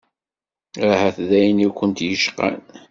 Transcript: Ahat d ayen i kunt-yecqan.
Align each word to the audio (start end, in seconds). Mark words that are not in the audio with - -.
Ahat 0.89 1.17
d 1.27 1.29
ayen 1.37 1.65
i 1.67 1.69
kunt-yecqan. 1.77 2.59